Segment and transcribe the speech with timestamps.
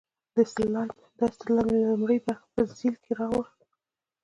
[0.35, 0.41] دا
[1.29, 3.45] استدلال مې د لومړۍ برخې په ذیل کې راوړ.